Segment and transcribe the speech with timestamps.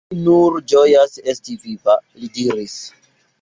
[0.11, 2.81] Mi nur ĝojas esti viva,– li diris.